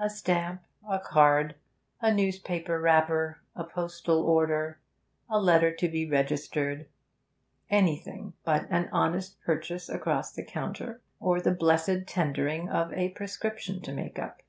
A 0.00 0.08
stamp, 0.08 0.62
a 0.88 0.98
card, 0.98 1.54
a 2.00 2.10
newspaper 2.10 2.80
wrapper, 2.80 3.40
a 3.54 3.62
postal 3.62 4.22
order, 4.22 4.78
a 5.28 5.38
letter 5.38 5.70
to 5.70 5.86
be 5.86 6.08
registered 6.08 6.86
anything 7.68 8.32
but 8.42 8.66
an 8.70 8.88
honest 8.90 9.38
purchase 9.42 9.90
across 9.90 10.32
the 10.32 10.44
counter 10.46 11.02
or 11.20 11.42
the 11.42 11.52
blessed 11.52 12.06
tendering 12.06 12.70
of 12.70 12.90
a 12.94 13.10
prescription 13.10 13.82
to 13.82 13.92
make 13.92 14.18
up. 14.18 14.40